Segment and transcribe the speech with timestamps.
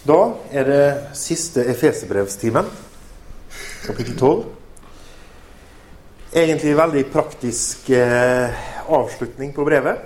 [0.00, 0.16] Da
[0.48, 2.64] er det siste Efesebrevstimen,
[3.84, 4.46] kapittel 12.
[6.32, 10.00] Egentlig veldig praktisk eh, avslutning på brevet.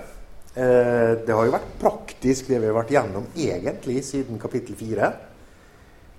[0.51, 5.11] Eh, det har jo vært praktisk, det vi har vært gjennom egentlig siden kapittel 4.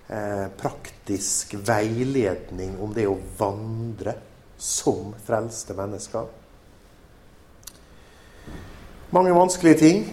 [0.08, 4.16] Eh, praktisk veiledning om det å vandre
[4.56, 6.32] som frelste mennesker.
[9.12, 10.06] Mange vanskelige ting.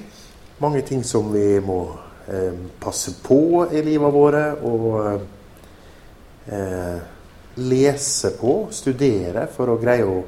[0.59, 1.85] Mange ting som vi må
[2.27, 4.93] Eh, passe på i livet våre og
[6.47, 7.01] eh,
[7.59, 10.21] lese på, studere, for å greie å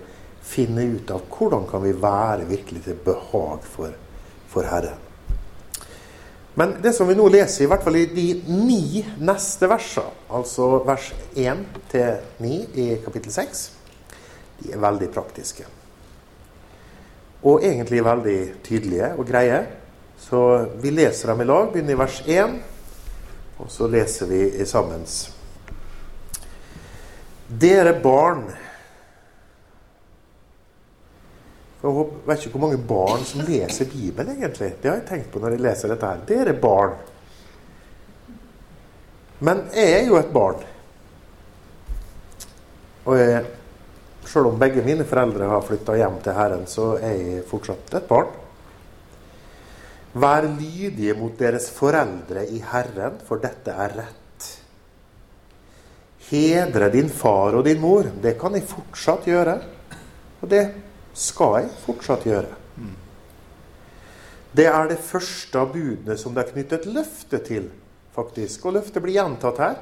[0.46, 3.96] finne ut av hvordan kan vi være virkelig til behag for,
[4.52, 5.00] for Herren.
[6.60, 10.84] Men det som vi nå leser, i hvert fall i de ni neste versene, altså
[10.88, 13.64] vers 1 til 9 i kapittel 6,
[14.60, 15.66] de er veldig praktiske.
[17.48, 19.64] Og egentlig veldig tydelige og greie.
[20.26, 21.68] Så vi leser dem i lag.
[21.74, 22.54] Begynner i vers 1,
[23.62, 25.04] og så leser vi sammen.
[27.48, 28.48] Dere barn
[31.86, 34.72] Jeg vet ikke hvor mange barn som leser Bibelen, egentlig.
[34.82, 36.24] Det har jeg tenkt på når jeg leser dette her.
[36.26, 36.96] Dere barn.
[39.46, 40.64] Men jeg er jo et barn.
[43.05, 43.44] Og jeg,
[44.26, 48.10] selv om begge mine foreldre har flytta hjem til Herren, så er jeg fortsatt et
[48.10, 48.34] barn.
[50.16, 54.52] Vær lydige mot deres foreldre i Herren, for dette er rett.
[56.30, 58.08] Hedre din far og din mor.
[58.24, 59.55] Det kan jeg fortsatt gjøre.
[60.40, 60.63] Og det
[61.16, 62.54] skal jeg fortsatt gjøre.
[64.56, 67.68] Det er det første av budene som det er knyttet løfte til,
[68.16, 68.63] faktisk.
[68.66, 69.81] Og løftet blir gjentatt her.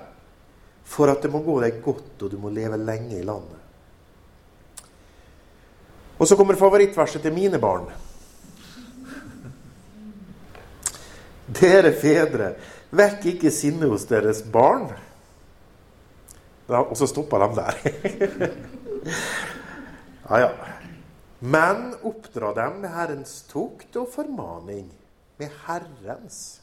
[0.84, 3.62] For at det må gå deg godt, og du må leve lenge i landet.
[6.18, 7.86] Og så kommer favorittverset til mine barn.
[11.48, 12.54] Dere fedre,
[12.96, 14.88] vekk ikke sinnet hos deres barn.
[16.72, 17.80] Og så stoppa de der.
[20.30, 20.52] ja, ja.
[21.44, 24.88] Men oppdra dem med Herrens tukt og formaning.
[25.42, 26.62] Med Herrens.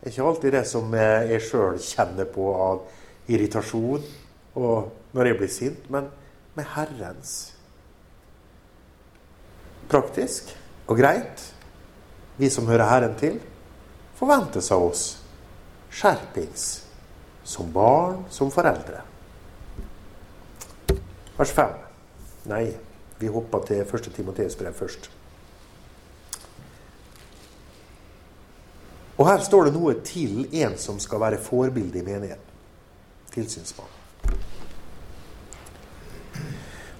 [0.00, 2.80] Det er ikke alltid det som jeg sjøl kjenner på av
[3.30, 4.06] irritasjon
[4.58, 6.08] og når jeg blir sint, men
[6.56, 7.52] med Herrens.
[9.92, 10.50] Praktisk
[10.88, 11.51] og greit
[12.42, 13.36] vi som hører Herren til,
[14.18, 15.02] forventes av oss
[15.94, 16.64] skjerpings.
[17.44, 19.00] Som barn, som foreldre.
[21.36, 21.72] Vers 5.
[22.50, 22.64] Nei,
[23.18, 24.10] vi hopper til 1.
[24.14, 25.08] Timoteus brev først.
[29.18, 32.62] Og her står det noe til en som skal være forbilde i menigheten.
[33.34, 33.98] Tilsynsmann.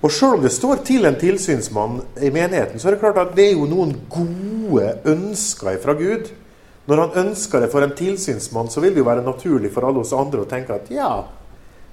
[0.02, 3.36] Og sjøl om det står til en tilsynsmann i menigheten, så er det klart at
[3.38, 6.30] det er jo noen gode ønsker fra Gud.
[6.86, 10.02] Når han ønsker det for en tilsynsmann, så vil det jo være naturlig for alle
[10.02, 11.12] oss andre å tenke at ja,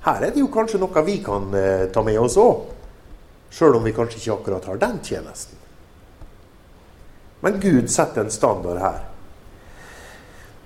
[0.06, 2.66] her er det jo kanskje noe vi kan eh, ta med oss òg.
[3.54, 5.58] Sjøl om vi kanskje ikke akkurat har den tjenesten.
[7.44, 9.06] Men Gud setter en standard her.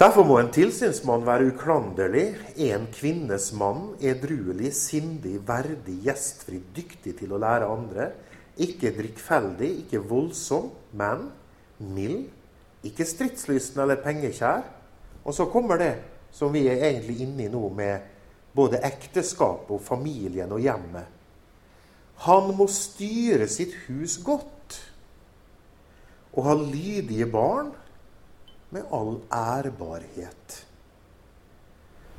[0.02, 2.26] Derfor må en tilsynsmann være uklanderlig,
[2.66, 8.10] en kvinnes mann, edruelig, sindig, verdig, gjestfri, dyktig til å lære andre,
[8.60, 11.30] ikke drikkfeldig, ikke voldsom, men
[11.80, 12.28] mild,
[12.84, 14.64] ikke stridslysten eller pengekjær.
[15.24, 15.94] Og så kommer det
[16.34, 18.10] som vi er egentlig inne i nå, med
[18.56, 21.06] både ekteskapet og familien og hjemmet.
[22.28, 24.80] Han må styre sitt hus godt
[26.34, 27.72] og ha lydige barn
[28.74, 30.60] med all ærbarhet.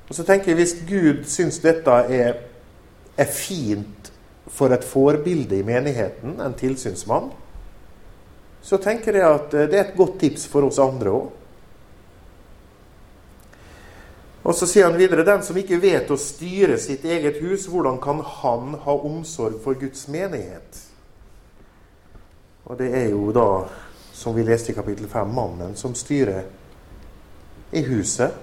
[0.08, 2.34] Og så tenker jeg Hvis Gud syns dette er,
[3.16, 4.12] er fint
[4.46, 7.30] for et forbilde i menigheten, en tilsynsmann,
[8.64, 11.26] så tenker jeg at det er et godt tips for oss andre òg.
[14.44, 17.96] Og så sier han videre den som ikke vet å styre sitt eget hus, hvordan
[18.00, 20.80] kan han ha omsorg for Guds menighet?
[22.64, 23.48] Og det er jo da
[24.12, 26.44] som vi leste i kapittel 5, mannen som styrer
[27.72, 28.36] i huset,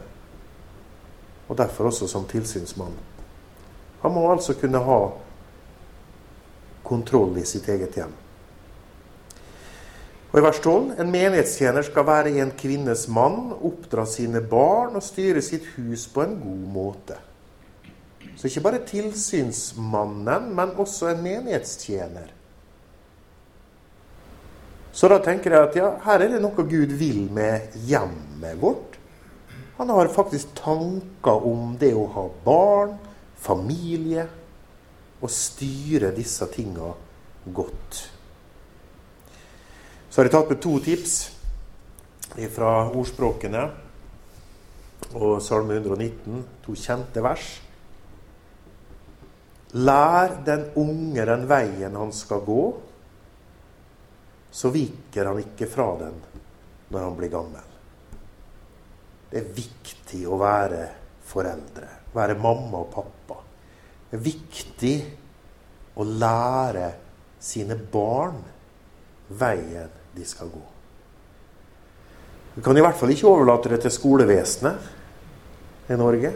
[1.47, 2.97] og derfor også som tilsynsmann.
[4.01, 4.99] Han må altså kunne ha
[6.83, 8.13] kontroll i sitt eget hjem.
[10.31, 15.03] Og I vers 12.: En menighetstjener skal være en kvinnes mann, oppdra sine barn og
[15.03, 17.17] styre sitt hus på en god måte.
[18.37, 22.31] Så ikke bare tilsynsmannen, men også en menighetstjener.
[24.91, 28.97] Så da tenker jeg at ja, her er det noe Gud vil med hjemmet vårt.
[29.77, 32.95] Han har faktisk tanker om det å ha barn,
[33.39, 34.27] familie,
[35.21, 36.91] og styre disse tinga
[37.53, 38.01] godt.
[40.11, 41.11] Så har jeg tatt med to tips
[42.51, 43.61] fra ordspråkene.
[45.15, 47.47] og Salme 119, to kjente vers.
[49.73, 52.59] Lær den unge den veien han skal gå,
[54.51, 56.19] så viker han ikke fra den
[56.91, 57.73] når han blir gammel.
[59.31, 60.85] Det er viktig å være
[61.23, 63.39] foreldre, være mamma og pappa.
[64.09, 64.95] Det er viktig
[65.95, 66.89] å lære
[67.39, 68.43] sine barn
[69.39, 70.63] veien de skal gå.
[72.53, 76.31] Vi kan i hvert fall ikke overlate det til skolevesenet i Norge.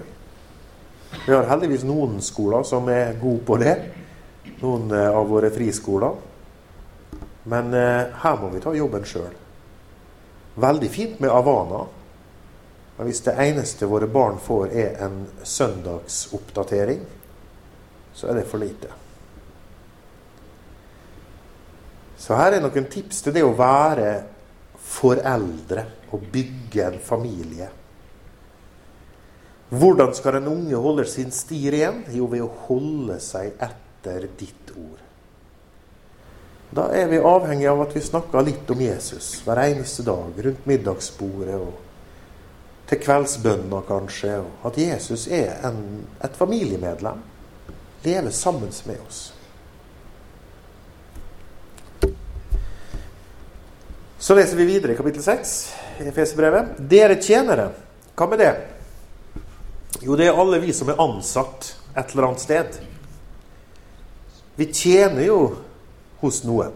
[1.25, 3.75] Vi har heldigvis noen skoler som er gode på det.
[4.61, 6.15] Noen eh, av våre friskoler.
[7.51, 9.33] Men eh, her må vi ta jobben sjøl.
[10.55, 11.83] Veldig fint med Avana.
[12.95, 17.01] Men hvis det eneste våre barn får, er en søndagsoppdatering,
[18.15, 19.04] så er det for lite.
[22.17, 24.11] Så her er noen tips til det å være
[24.85, 27.69] foreldre og bygge en familie.
[29.75, 32.03] Hvordan skal en unge holde sin sti ren?
[32.13, 35.01] Jo, ved å holde seg etter ditt ord.
[36.75, 40.65] Da er vi avhengig av at vi snakker litt om Jesus hver eneste dag rundt
[40.69, 41.81] middagsbordet og
[42.89, 44.39] til kveldsbønna kanskje.
[44.43, 47.23] Og at Jesus er en, et familiemedlem.
[48.05, 49.21] Lever sammen med oss.
[54.25, 56.79] Så leser vi videre i kapittel 6 i Efeserbrevet.
[56.89, 57.67] Dere tjenere,
[58.17, 58.53] hva med det?
[60.01, 62.79] Jo, det er alle vi som er ansatt et eller annet sted.
[64.57, 65.37] Vi tjener jo
[66.23, 66.73] hos noen.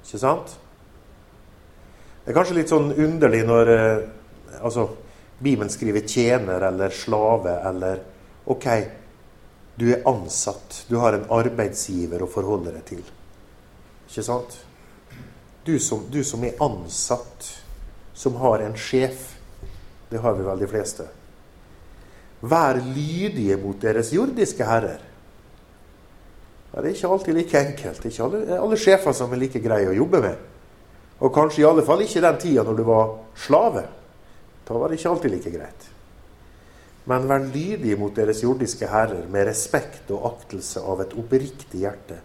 [0.00, 0.54] Ikke sant?
[2.24, 4.08] Det er kanskje litt sånn underlig når eh,
[4.62, 4.86] altså,
[5.44, 8.00] Bibelen skriver 'tjener' eller 'slave' eller
[8.48, 8.66] OK,
[9.76, 10.86] du er ansatt.
[10.88, 13.04] Du har en arbeidsgiver å forholde deg til.
[14.08, 14.62] Ikke sant?
[15.64, 17.48] Du som, du som er ansatt,
[18.14, 19.36] som har en sjef.
[20.10, 21.06] Det har vi vel de fleste.
[22.40, 25.02] Vær lydige mot deres jordiske herrer.
[26.70, 28.04] Det er ikke alltid like enkelt.
[28.06, 30.48] Ikke alle, alle sjefer som er like greie å jobbe med.
[31.20, 33.84] Og kanskje i alle fall ikke den tida når du var slave.
[34.64, 35.88] Da var det ikke alltid like greit.
[37.10, 42.20] Men vær lydige mot deres jordiske herrer med respekt og aktelse av et oppriktig hjerte.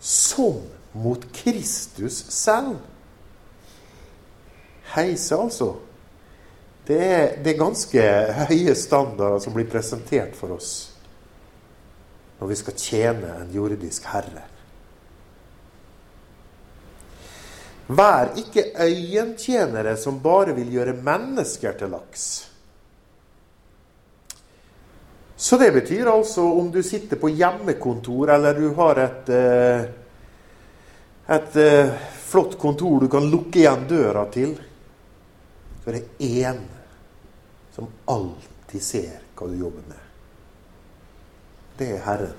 [0.00, 0.60] Som
[0.92, 2.78] mot Kristus selv.
[4.94, 5.74] Heise, altså.
[6.86, 8.06] Det er, det er ganske
[8.48, 10.72] høye standarder som blir presentert for oss
[12.40, 14.46] når vi skal tjene en jordisk herre.
[17.90, 22.24] Vær ikke øyentjenere som bare vil gjøre mennesker til laks.
[25.36, 29.84] Så det betyr altså om du sitter på hjemmekontor, eller du har et, eh,
[31.30, 34.56] et eh, flott kontor du kan lukke igjen døra til,
[35.78, 36.58] så er det én
[37.74, 40.08] som alltid ser hva du jobber med.
[41.78, 42.34] Det er Herren.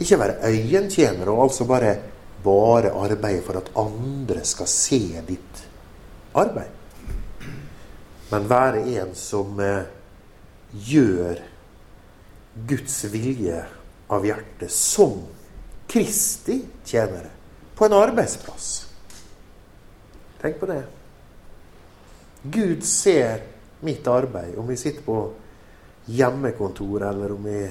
[0.00, 1.94] Ikke være øyentjener og altså bare,
[2.42, 5.64] bare arbeide for at andre skal se ditt
[6.34, 6.74] arbeid.
[8.30, 9.86] Men være en som eh,
[10.74, 11.38] gjør
[12.66, 13.62] Guds vilje
[14.10, 15.20] av hjertet som
[15.90, 17.30] Kristi tjenere
[17.74, 18.86] på en arbeidsplass.
[20.40, 20.82] Tenk på det.
[22.42, 23.42] Gud ser
[23.80, 25.32] mitt arbeid, om vi sitter på
[26.04, 27.62] hjemmekontor, eller om vi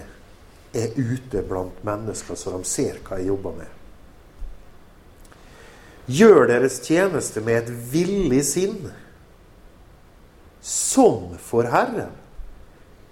[0.74, 3.76] er ute blant mennesker så de ser hva jeg jobber med.
[6.10, 8.90] Gjør deres tjeneste med et villig sinn,
[10.62, 12.12] som for Herren,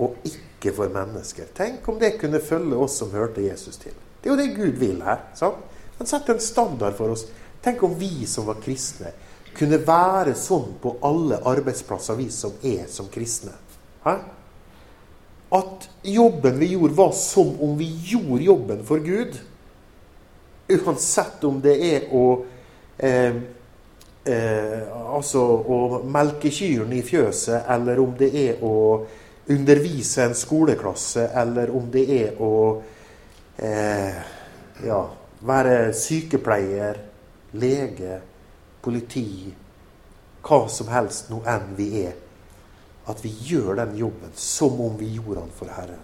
[0.01, 1.49] og ikke for mennesker.
[1.57, 3.95] Tenk om det kunne følge oss som hørte Jesus til.
[4.27, 5.19] Det er jo det Gud vil her.
[5.39, 5.55] sant?
[5.97, 7.21] Han setter en standard for oss.
[7.63, 9.13] Tenk om vi som var kristne,
[9.55, 13.53] kunne være sånn på alle arbeidsplasser, vi som er som kristne.
[14.03, 14.17] Hæ?
[15.55, 19.39] At jobben vi gjorde, var som om vi gjorde jobben for Gud.
[20.75, 22.25] Uansett om det er å
[22.99, 23.39] eh,
[24.27, 28.75] eh, Altså å melke kyrne i fjøset, eller om det er å
[29.47, 32.53] undervise en skoleklasse, eller om det er å
[33.57, 34.17] eh,
[34.85, 34.99] ja,
[35.39, 36.99] være sykepleier,
[37.57, 38.19] lege
[38.83, 39.53] politi,
[40.47, 42.13] hva som helst nå enn vi er,
[43.07, 46.03] at vi gjør den jobben som om vi gjorde den for Herren.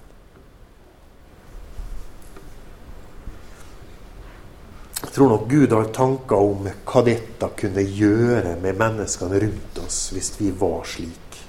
[5.03, 9.97] Jeg tror nok Gud har tanker om hva dette kunne gjøre med menneskene rundt oss
[10.15, 11.39] hvis vi var slik.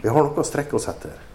[0.00, 1.27] Vi har noe å strekke oss etter.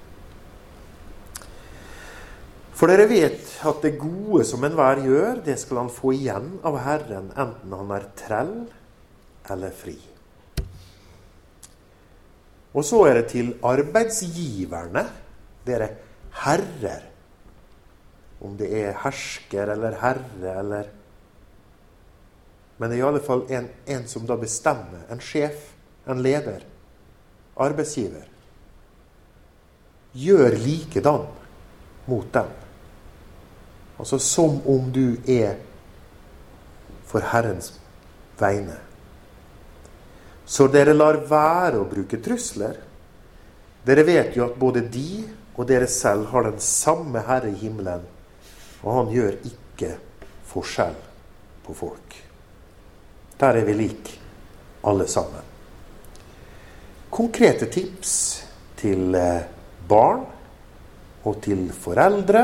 [2.84, 6.76] For dere vet at det gode som enhver gjør, det skal han få igjen av
[6.84, 8.50] Herren, enten han er trell
[9.54, 9.94] eller fri.
[12.76, 15.06] Og så er det til arbeidsgiverne.
[15.64, 15.88] Dere
[16.42, 17.06] herrer.
[18.44, 20.90] Om det er hersker eller herre eller
[22.76, 25.06] Men det er i alle fall en, en som da bestemmer.
[25.08, 25.70] En sjef.
[26.04, 26.68] En leder.
[27.56, 28.28] Arbeidsgiver.
[30.20, 31.32] Gjør likedan
[32.12, 32.52] mot dem.
[34.04, 35.62] Altså som om du er
[37.08, 37.70] for Herrens
[38.36, 38.76] vegne.
[40.44, 42.82] Så dere lar være å bruke trusler.
[43.88, 45.22] Dere vet jo at både de
[45.54, 48.04] og dere selv har den samme Herre i himmelen,
[48.84, 49.94] og han gjør ikke
[50.52, 51.00] forskjell
[51.64, 52.18] på folk.
[53.40, 54.18] Der er vi like,
[54.84, 55.48] alle sammen.
[57.08, 58.18] Konkrete tips
[58.84, 59.48] til eh,
[59.88, 60.28] barn
[61.24, 62.44] og til foreldre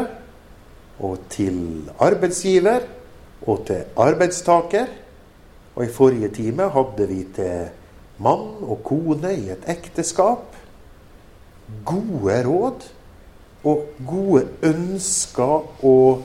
[1.00, 2.88] og til arbeidsgiver
[3.48, 4.86] og til arbeidstaker.
[5.76, 7.70] Og i forrige time hadde vi til
[8.20, 10.60] mann og kone i et ekteskap
[11.86, 12.88] gode råd
[13.64, 16.24] og gode ønsker og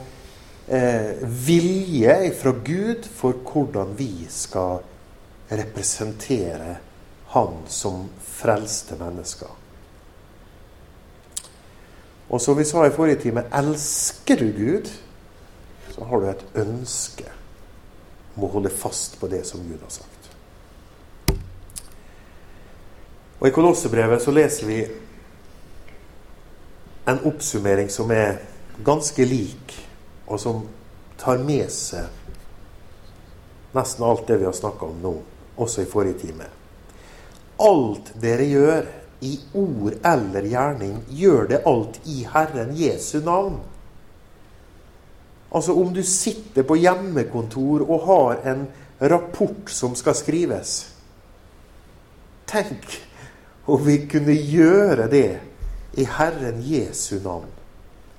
[0.68, 4.82] eh, vilje fra Gud for hvordan vi skal
[5.50, 6.76] representere
[7.34, 9.50] Han som frelste mennesker.
[12.28, 14.90] Og som vi sa i forrige time, elsker du Gud,
[15.94, 17.28] så har du et ønske
[18.34, 20.10] om å holde fast på det som Gud har sagt.
[23.40, 24.80] Og I Kolossebrevet så leser vi
[27.06, 28.40] en oppsummering som er
[28.84, 29.74] ganske lik,
[30.26, 30.64] og som
[31.20, 32.08] tar med seg
[33.74, 35.12] nesten alt det vi har snakka om nå,
[35.60, 36.46] også i forrige time.
[37.60, 38.86] Alt dere gjør,
[39.24, 43.60] i ord eller gjerning, gjør det alt i Herren Jesu navn.
[45.54, 48.66] Altså om du sitter på hjemmekontor og har en
[49.00, 50.74] rapport som skal skrives.
[52.50, 52.98] Tenk
[53.70, 55.28] om vi kunne gjøre det
[55.96, 57.50] i Herren Jesu navn.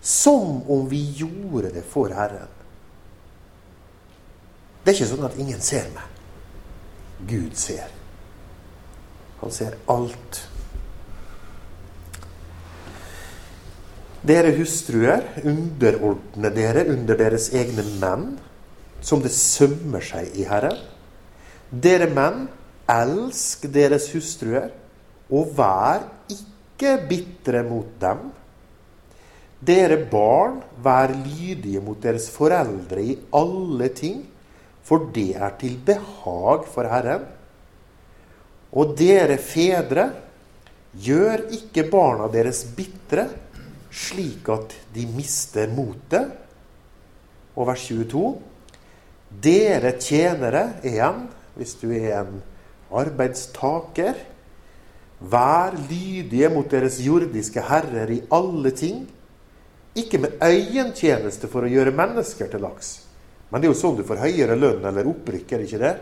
[0.01, 2.51] Som om vi gjorde det for Herren.
[4.85, 6.11] Det er ikke sånn at ingen ser meg.
[7.25, 7.89] Gud ser.
[9.41, 10.43] Han ser alt.
[14.25, 18.23] Dere hustruer, underordne dere under deres egne menn,
[19.05, 20.79] som det sømmer seg i Herren.
[21.69, 22.47] Dere menn,
[22.89, 24.71] elsk deres hustruer,
[25.29, 28.25] og vær ikke bitre mot dem.
[29.65, 34.23] Dere barn, vær lydige mot deres foreldre i alle ting,
[34.85, 37.29] for det er til behag for Herren.
[38.73, 40.09] Og dere fedre,
[40.97, 43.29] gjør ikke barna deres bitre,
[43.95, 46.33] slik at de mister motet.
[47.55, 48.35] Og vers 22.
[49.43, 51.25] Dere tjenere, igjen,
[51.55, 52.41] hvis du er en
[52.95, 54.17] arbeidstaker,
[55.19, 59.05] vær lydige mot deres jordiske herrer i alle ting.
[59.95, 62.91] Ikke med øyentjeneste for å gjøre mennesker til laks.
[63.49, 65.95] Men det er jo sånn du får høyere lønn eller opprykk, er det ikke det?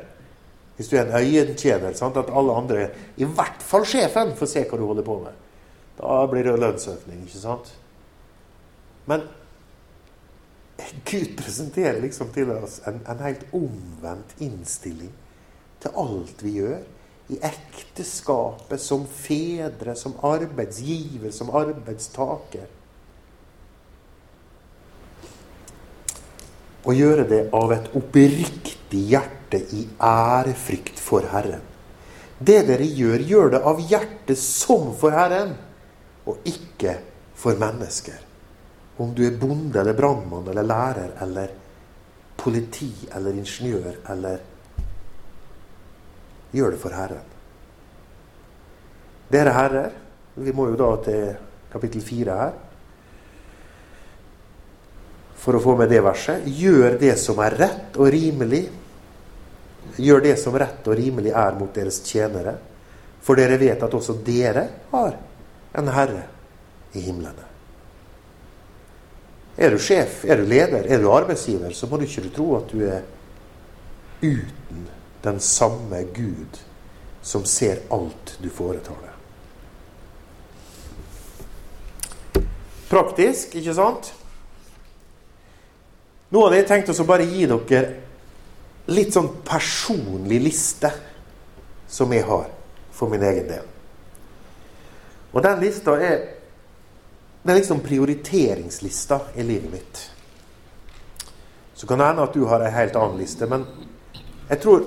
[0.73, 2.17] Hvis du er en øyentjener, sant?
[2.17, 2.88] at alle andre,
[3.21, 5.41] i hvert fall sjefen, får se hva du holder på med.
[6.00, 7.69] Da blir det lønnsøkning, ikke sant?
[9.05, 9.25] Men
[11.05, 15.12] Gud presenterer liksom til oss en, en helt omvendt innstilling
[15.83, 16.79] til alt vi gjør.
[17.31, 22.65] I ekteskapet, som fedre, som arbeidsgiver, som arbeidstaker.
[26.83, 31.63] Å gjøre det av et oppriktig hjerte i ærefrykt for Herren.
[32.43, 35.55] Det dere gjør, gjør det av hjertet som for Herren,
[36.27, 36.98] og ikke
[37.39, 38.19] for mennesker.
[38.97, 41.53] Om du er bonde eller brannmann eller lærer eller
[42.38, 44.50] politi eller ingeniør eller
[46.53, 47.29] Gjør det for Herren.
[49.33, 49.93] Dere herrer,
[50.38, 51.31] vi må jo da til
[51.73, 52.51] kapittel fire her
[55.43, 56.45] for å få med det verset.
[56.45, 58.62] Gjør det som er rett og rimelig.
[59.97, 62.53] Gjør det som rett og rimelig er mot deres tjenere.
[63.23, 65.17] For dere vet at også dere har
[65.81, 66.23] en herre
[66.93, 67.52] i himlene.
[69.57, 72.72] Er du sjef, er du leder, er du arbeidsgiver, så må du ikke tro at
[72.72, 73.03] du er
[74.24, 74.88] uten
[75.24, 76.60] den samme Gud
[77.24, 79.10] som ser alt du foretar deg.
[82.89, 84.12] Praktisk, ikke sant?
[86.33, 87.83] Nå hadde jeg tenkt å bare gi dere
[88.89, 90.89] litt sånn personlig liste
[91.88, 92.50] som jeg har
[92.93, 93.67] for min egen del.
[95.33, 96.32] Og den lista er
[97.43, 100.03] det er liksom prioriteringslista i livet mitt.
[101.73, 103.65] Så kan det hende at du har ei helt annen liste, men
[104.47, 104.85] jeg tror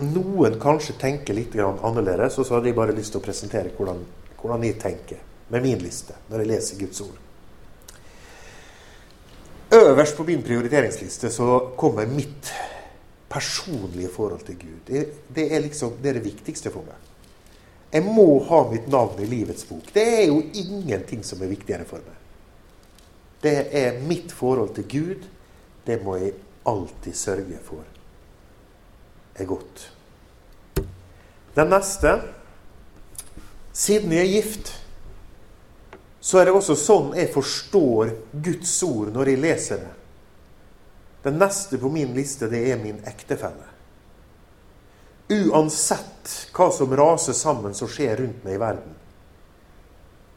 [0.00, 4.00] noen kanskje tenker litt annerledes, og så hadde jeg bare lyst til å presentere hvordan,
[4.40, 5.20] hvordan jeg tenker
[5.52, 7.22] med min liste når jeg leser Guds ord.
[9.76, 12.52] Øverst på min prioriteringsliste så kommer mitt
[13.28, 14.78] personlige forhold til Gud.
[14.86, 16.96] Det, det, er liksom det, er det viktigste for meg.
[17.96, 19.88] Jeg må ha mitt navn i livets bok.
[19.94, 22.22] Det er jo ingenting som er viktigere for meg.
[23.40, 25.28] Det er mitt forhold til Gud.
[25.86, 26.34] Det må jeg
[26.68, 27.84] alltid sørge for
[29.38, 29.92] er godt.
[31.56, 32.20] Den neste
[33.76, 34.70] Siden jeg er gift,
[36.20, 39.90] så er det også sånn jeg forstår Guds ord når jeg leser det.
[41.26, 43.65] Den neste på min liste, det er min ektefelle.
[45.28, 48.94] Uansett hva som raser sammen som skjer rundt meg i verden,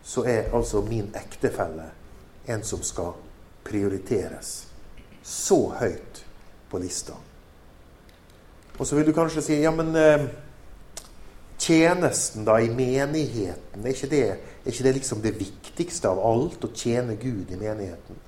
[0.03, 1.91] så er altså min ektefelle
[2.50, 3.13] en som skal
[3.67, 4.53] prioriteres
[5.22, 6.24] så høyt
[6.72, 7.13] på lista.
[8.79, 10.24] Og så vil du kanskje si ja, men eh,
[11.60, 16.63] tjenesten da i menigheten, er ikke, det, er ikke det liksom det viktigste av alt?
[16.63, 18.24] Å tjene Gud i menigheten?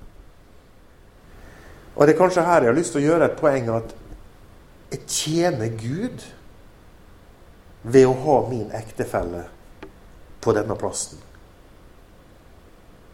[1.96, 3.96] Og det er kanskje her jeg har lyst til å gjøre et poeng at
[4.92, 6.24] jeg tjener Gud
[7.82, 9.44] ved å ha min ektefelle
[10.42, 11.18] på denne plassen.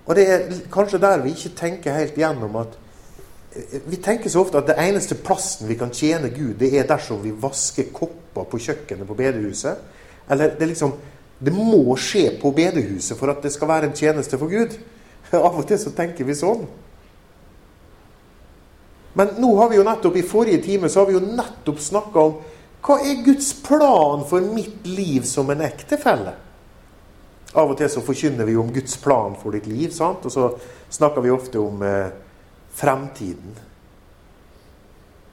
[0.09, 2.85] Og det er kanskje der vi ikke tenker helt gjennom at
[3.89, 7.23] Vi tenker så ofte at det eneste plassen vi kan tjene Gud, det er dersom
[7.23, 9.81] vi vasker kopper på kjøkkenet på bedehuset.
[10.31, 10.93] Eller det liksom
[11.41, 14.77] Det må skje på bedehuset for at det skal være en tjeneste for Gud.
[15.33, 16.67] Av og til så tenker vi sånn.
[19.15, 22.21] Men nå har vi jo nettopp, i forrige time så har vi jo nettopp snakka
[22.21, 22.37] om
[22.85, 26.35] hva er Guds plan for mitt liv som en ektefelle?
[27.59, 30.25] Av og til så forkynner vi om Guds plan for ditt liv, sant?
[30.25, 30.51] og så
[30.93, 32.13] snakker vi ofte om eh,
[32.79, 33.57] fremtiden.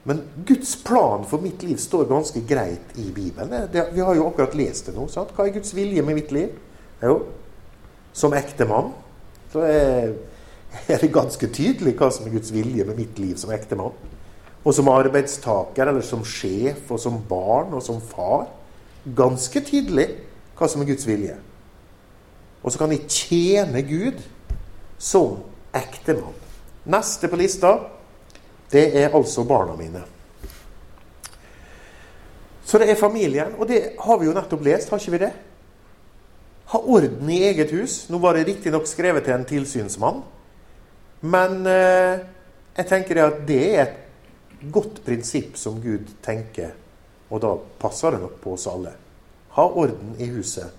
[0.06, 3.68] Men Guds plan for mitt liv står ganske greit i Bibelen.
[3.72, 5.08] Det, vi har jo akkurat lest det nå.
[5.10, 5.34] Sant?
[5.34, 6.54] Hva er Guds vilje med mitt liv?
[7.02, 7.18] Jo,
[8.16, 8.94] som ektemann
[9.52, 10.14] så er
[10.86, 13.94] er det ganske tydelig hva som er Guds vilje med mitt liv som ektemann.
[14.66, 18.48] Og som arbeidstaker, eller som sjef, og som barn og som far.
[19.06, 20.08] Ganske tydelig
[20.58, 21.36] hva som er Guds vilje.
[22.66, 24.18] Og så kan de tjene Gud
[24.98, 25.38] som
[25.76, 26.34] ektemann.
[26.90, 27.76] Neste på lista,
[28.72, 30.02] det er altså barna mine.
[32.66, 35.34] Så det er familien, og det har vi jo nettopp lest, har ikke vi det?
[36.72, 38.08] Ha orden i eget hus.
[38.10, 40.24] Nå var det riktignok skrevet til en tilsynsmann.
[41.22, 42.24] Men eh,
[42.76, 44.00] jeg tenker at det er et
[44.60, 46.74] godt prinsipp som Gud tenker,
[47.28, 48.92] og da passer det nok på oss alle.
[49.56, 50.72] Ha orden i huset.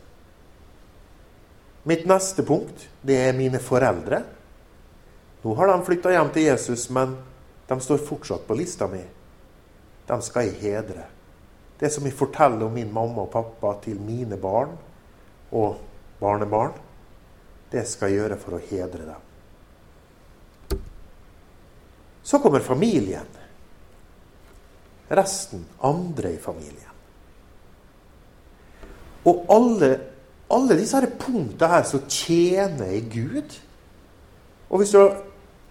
[1.87, 4.21] Mitt neste punkt, det er mine foreldre.
[5.43, 7.15] Nå har de flytta hjem til Jesus, men
[7.67, 9.03] de står fortsatt på lista mi.
[10.07, 11.05] De skal jeg hedre.
[11.79, 14.73] Det som jeg forteller om min mamma og pappa til mine barn
[15.55, 15.77] og
[16.19, 16.75] barnebarn,
[17.71, 20.79] det skal jeg gjøre for å hedre dem.
[22.27, 23.27] Så kommer familien.
[25.09, 26.93] Resten andre i familien.
[29.27, 29.89] Og alle,
[30.51, 33.57] alle disse her punktene her så tjener jeg Gud.
[34.69, 35.01] Og hvis du,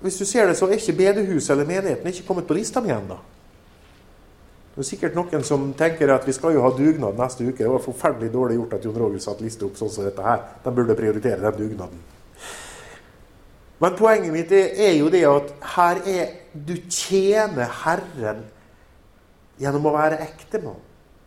[0.00, 2.92] hvis du, ser det, så er ikke bedehuset eller menigheten ikke kommet på lista mi
[2.92, 3.18] ennå.
[4.74, 7.62] Det er sikkert noen som tenker at vi skal jo ha dugnad neste uke.
[7.62, 10.42] Det var forferdelig dårlig gjort at Jon Roger satte liste opp sånn som dette her.
[10.64, 12.02] De burde prioritere den dugnaden.
[13.80, 18.44] Men poenget mitt er jo det at her er Du tjener Herren
[19.60, 20.78] gjennom å være ektemann,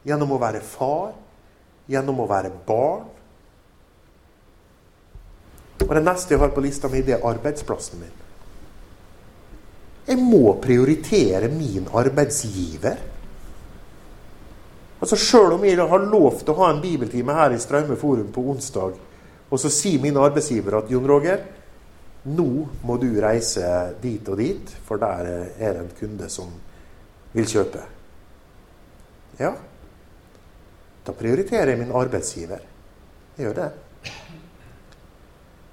[0.05, 1.13] gjennom å være far,
[1.89, 3.07] gjennom å være barn.
[5.85, 8.17] Og det neste jeg har på lista mi, det er arbeidsplassen min.
[10.09, 12.97] Jeg må prioritere min arbeidsgiver.
[14.99, 18.33] Altså Sjøl om jeg har lov til å ha en bibeltime her i Straume forum
[18.35, 18.97] på onsdag,
[19.49, 21.45] og så sier min arbeidsgiver at Jon Roger,
[22.29, 22.49] nå
[22.83, 23.69] må du reise
[24.01, 26.51] dit og dit, for der er det en kunde som
[27.33, 27.98] vil kjøpe.
[29.39, 29.53] Ja,
[31.05, 32.65] da prioriterer jeg min arbeidsgiver.
[33.37, 33.69] Jeg gjør det.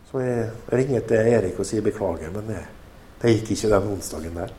[0.07, 2.63] Så jeg ringer til Erik og sier beklager, men det,
[3.23, 4.55] det gikk ikke den onsdagen der.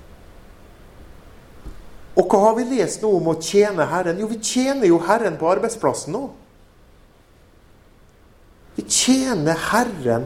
[2.17, 4.19] Og hva har vi lest nå om å tjene Herren?
[4.19, 6.23] Jo, vi tjener jo Herren på arbeidsplassen nå.
[8.77, 10.25] Vi tjener Herren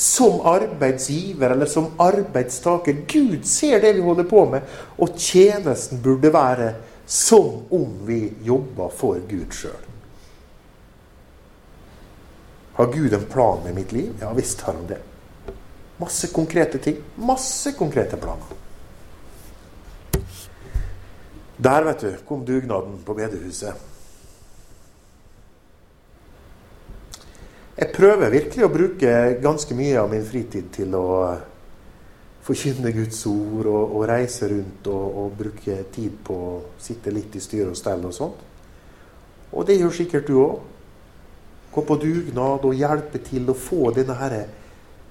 [0.00, 3.02] som arbeidsgiver eller som arbeidstaker.
[3.08, 6.70] Gud ser det vi holder på med, og tjenesten burde være
[7.10, 9.86] som om vi jobber for Gud sjøl.
[12.78, 14.12] Har Gud en plan med mitt liv?
[14.20, 15.00] Ja visst har han det.
[15.98, 17.00] Masse konkrete ting.
[17.14, 18.54] Masse konkrete planer.
[21.56, 23.74] Der, vet du, kom dugnaden på bedehuset.
[27.74, 31.10] Jeg prøver virkelig å bruke ganske mye av min fritid til å
[32.44, 37.36] forkynne Guds ord og, og reise rundt og, og, bruke tid på å sitte litt
[37.36, 38.46] i styre og stell og sånt.
[39.50, 40.56] Og det gjør sikkert du òg.
[41.70, 44.36] Gå på dugnad og hjelpe til å få denne, her,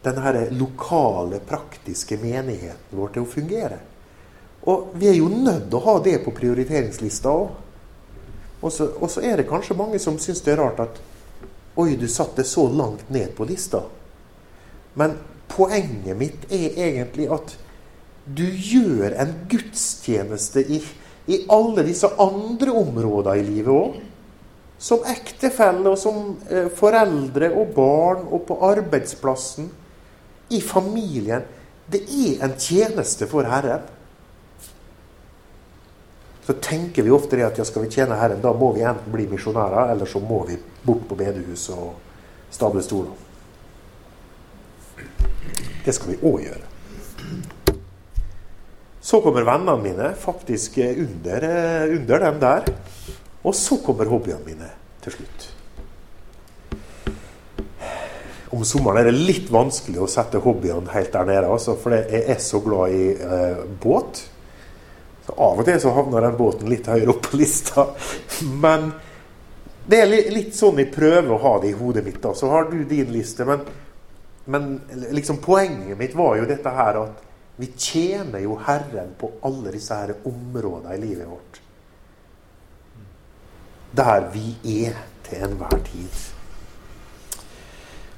[0.04, 3.80] denne her lokale, praktiske menigheten vår til å fungere.
[4.68, 7.54] Og vi er jo nødt til å ha det på prioriteringslista òg.
[8.60, 11.00] Og så er det kanskje mange som syns det er rart at
[11.80, 13.86] Oi, du satte så langt ned på lista.
[15.00, 15.14] Men
[15.50, 17.56] poenget mitt er egentlig at
[18.30, 20.80] du gjør en gudstjeneste i,
[21.28, 24.00] i alle disse andre områdene i livet òg.
[24.80, 29.72] Som ektefelle og som eh, foreldre og barn og på arbeidsplassen.
[30.50, 31.44] I familien.
[31.90, 33.84] Det er en tjeneste for Herren
[36.50, 39.14] så tenker vi ofte det at ja, skal vi tjene Herren, da må vi enten
[39.14, 41.92] bli misjonærer, eller så må vi bort på bedehuset og
[42.50, 43.29] stable stoler.
[45.86, 46.66] Det skal vi òg gjøre.
[49.02, 52.66] Så kommer vennene mine faktisk under, eh, under dem der.
[53.44, 54.70] Og så kommer hobbyene mine
[55.02, 55.48] til slutt.
[58.50, 62.24] Om sommeren er det litt vanskelig å sette hobbyene helt der nede, altså, for jeg
[62.34, 64.24] er så glad i eh, båt.
[65.26, 67.86] Så Av og til så havner den båten litt høyere opp på lista.
[68.64, 68.92] Men
[69.90, 72.22] det er litt sånn jeg prøver å ha det i hodet mitt.
[72.22, 72.34] da.
[72.34, 73.46] Så har du din liste.
[73.46, 73.62] Men,
[74.50, 77.26] men liksom poenget mitt var jo dette her at
[77.60, 81.60] vi tjener jo Herren på alle disse her områdene i livet vårt.
[83.94, 86.18] Der vi er til enhver tid.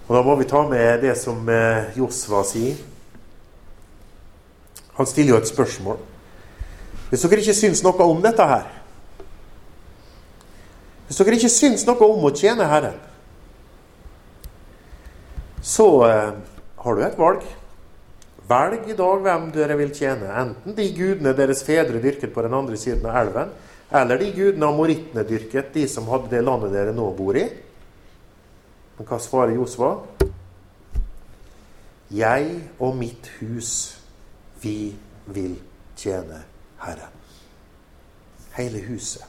[0.08, 2.80] Og Da må vi ta med det som eh, Josva sier.
[4.96, 6.00] Han stiller jo et spørsmål.
[7.10, 8.68] Hvis dere ikke syns noe om dette her
[11.08, 12.96] Hvis dere ikke syns noe om å tjene Herren,
[15.62, 16.32] så eh,
[16.76, 17.44] har du et valg.
[18.52, 20.32] Velg i dag hvem dere vil tjene.
[20.42, 23.52] Enten de gudene deres fedre dyrket på den andre siden av elven,
[23.92, 27.46] eller de gudene amorittene dyrket, de som hadde det landet dere nå bor i.
[28.98, 29.94] Men hva svarer Josva?
[32.12, 32.48] Jeg
[32.82, 33.96] og mitt hus,
[34.60, 34.92] vi
[35.32, 35.56] vil
[35.96, 36.42] tjene
[36.82, 37.14] Herren.
[38.58, 39.24] Hele huset.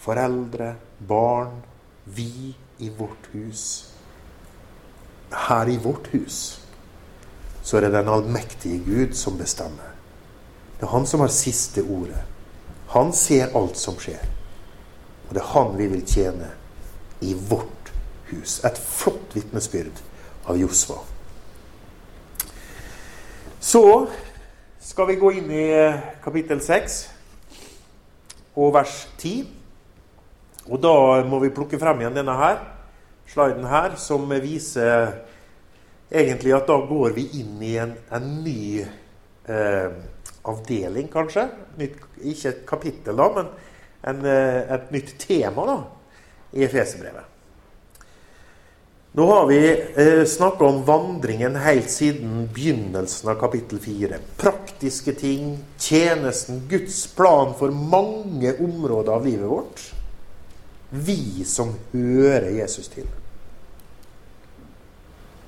[0.00, 0.72] Foreldre,
[1.04, 1.58] barn,
[2.06, 3.87] vi i vårt hus.
[5.32, 6.60] Her i vårt hus
[7.62, 9.92] så er det den allmektige Gud som bestemmer.
[10.78, 12.22] Det er han som har siste ordet.
[12.94, 14.22] Han ser alt som skjer.
[15.28, 16.48] Og det er han vi vil tjene
[17.20, 17.92] i vårt
[18.30, 18.60] hus.
[18.64, 20.00] Et flott vitnesbyrd
[20.48, 21.02] av Josva.
[23.60, 23.84] Så
[24.80, 26.98] skal vi gå inn i eh, kapittel 6
[28.56, 29.44] og vers 10.
[30.68, 30.94] Og da
[31.28, 32.62] må vi plukke frem igjen denne her,
[33.28, 35.12] sliden her, som viser
[36.10, 39.88] egentlig at da går vi inn i en, en ny eh,
[40.48, 41.48] avdeling, kanskje.
[41.80, 43.50] Nytt, ikke et kapittel, da, men
[44.08, 45.80] en, eh, et nytt tema da,
[46.56, 47.34] i Efeserbrevet.
[49.18, 49.60] Nå har vi
[49.96, 54.18] eh, snakka om vandringen helt siden begynnelsen av kapittel 4.
[54.36, 59.82] Praktiske ting, tjenesten, Guds plan for mange områder av livet vårt.
[60.90, 63.08] Vi som hører Jesus til.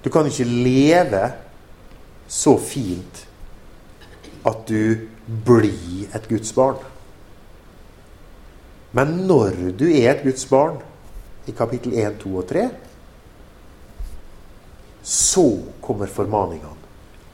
[0.05, 1.25] Du kan ikke leve
[2.31, 3.27] så fint
[4.47, 6.79] at du blir et Guds barn.
[8.97, 10.81] Men når du er et Guds barn,
[11.47, 12.69] i kapittel 1, 2 og 3
[15.03, 15.47] så
[15.81, 16.77] kommer formaningene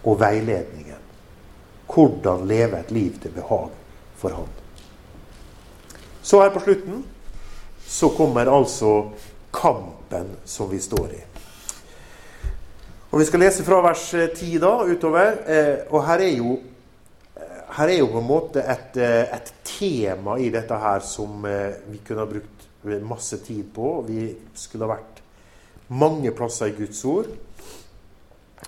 [0.06, 1.02] og veiledningen.
[1.90, 3.70] Hvordan leve et liv til behag
[4.16, 4.48] for Han.
[6.22, 7.04] Så her på slutten
[7.86, 9.10] så kommer altså
[9.54, 11.20] kampen som vi står i.
[13.16, 15.38] Og Vi skal lese fra vers 10 da, utover.
[15.48, 16.58] Eh, og her er jo
[17.78, 21.78] her er jo på en måte et, eh, et tema i dette her som eh,
[21.88, 22.66] vi kunne ha brukt
[23.08, 24.04] masse tid på.
[24.04, 25.22] Vi skulle ha vært
[25.88, 27.32] mange plasser i Guds ord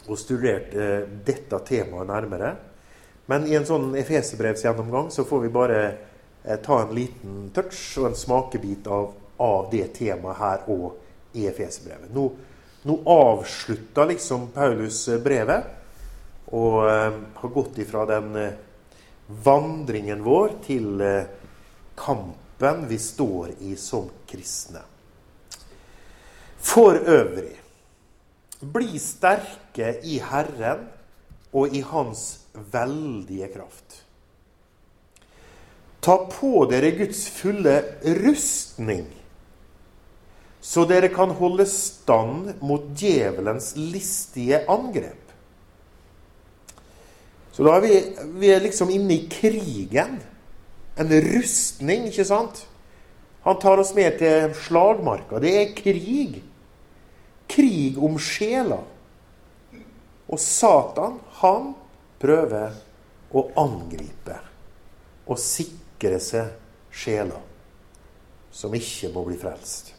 [0.09, 2.57] og studert eh, dette temaet nærmere.
[3.29, 8.15] Men i en sånn Efeserbrevsgjennomgang så får vi bare eh, ta en liten touch og
[8.15, 9.13] en smakebit av,
[9.45, 12.15] av det temaet her og i Efeserbrevet.
[12.17, 12.31] Nå,
[12.83, 15.65] nå avslutta liksom Paulus eh, brevet
[16.55, 18.57] og eh, har gått ifra den eh,
[19.45, 21.03] vandringen vår til
[21.99, 24.81] kampen vi står i som kristne.
[26.57, 27.59] For øvrig
[28.61, 30.87] bli sterke i Herren
[31.53, 32.25] og i Hans
[32.73, 34.01] veldige kraft.
[36.01, 37.77] Ta på dere Guds fulle
[38.23, 39.07] rustning,
[40.61, 45.25] så dere kan holde stand mot djevelens listige angrep.
[47.53, 47.95] Så da er vi,
[48.39, 50.19] vi er liksom inne i krigen.
[50.99, 52.61] En rustning, ikke sant?
[53.43, 55.41] Han tar oss med til slagmarka.
[55.43, 56.41] Det er krig.
[57.51, 58.79] Krig om sjela.
[60.29, 61.73] Og Satan, han
[62.23, 62.77] prøver
[63.35, 64.39] å angripe
[65.29, 66.51] og sikre seg
[66.95, 67.39] sjela
[68.55, 69.98] som ikke må bli frelst.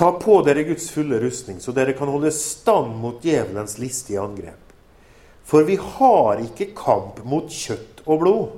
[0.00, 4.70] Ta på dere Guds fulle rustning, så dere kan holde stand mot djevelens listige angrep.
[5.44, 8.54] For vi har ikke kamp mot kjøtt og blod.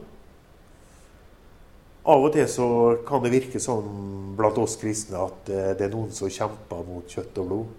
[2.07, 2.68] Av og til så
[3.09, 3.90] kan det virke sånn
[4.38, 7.74] blant oss kristne at eh, det er noen som kjemper mot kjøtt og blod.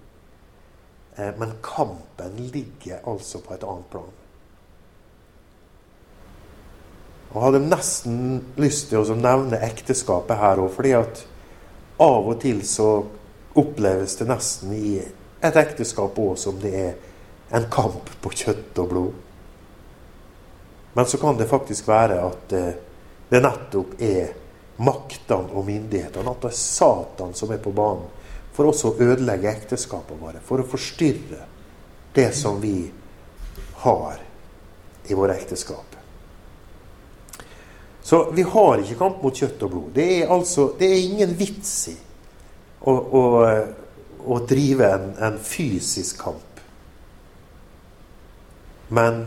[1.15, 4.13] Eh, men kampen ligger altså på et annet plan.
[7.31, 8.21] Og hadde nesten
[8.59, 11.27] lyst til å nevne ekteskapet her òg, fordi at
[12.03, 12.89] av og til så
[13.53, 14.95] oppleves det nesten i
[15.43, 16.93] et ekteskap òg som det er
[17.53, 19.13] en kamp på kjøtt og blod.
[20.93, 22.73] Men så kan det faktisk være at eh,
[23.29, 24.33] det nettopp er
[24.83, 28.09] maktene og myndighetene, at det er Satan som er på banen
[28.53, 31.47] for også å ødelegge ekteskapene våre, for å forstyrre
[32.13, 32.85] det som vi
[33.81, 34.21] har
[35.09, 35.97] i våre ekteskap.
[38.03, 39.91] Så vi har ikke kamp mot kjøtt og blod.
[39.95, 41.95] Det er, altså, det er ingen vits i
[42.83, 43.23] å, å,
[44.23, 46.61] å drive en, en, fysisk kamp.
[48.93, 49.25] Men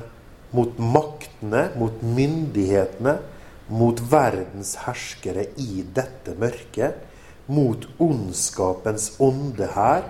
[0.56, 3.18] mot maktene, mot myndighetene,
[3.66, 7.00] mot verdens herskere i dette mørket,
[7.46, 10.06] mot ondskapens ånde her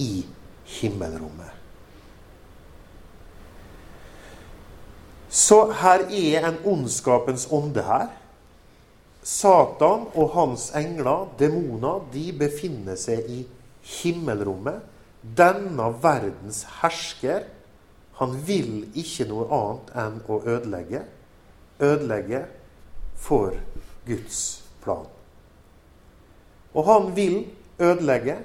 [0.00, 0.24] i
[0.78, 1.54] himmelrommet.
[5.28, 8.08] Så her er en ondskapens ånde her.
[9.22, 13.42] Satan og hans engler, demoner, de befinner seg i
[13.98, 14.82] himmelrommet.
[15.22, 17.48] Denne verdens hersker,
[18.18, 21.02] han vil ikke noe annet enn å ødelegge.
[21.78, 22.44] Ødelegge
[23.18, 23.54] for
[24.06, 24.42] Guds
[24.82, 25.06] plan.
[26.74, 27.40] Og han vil
[27.78, 28.38] ødelegge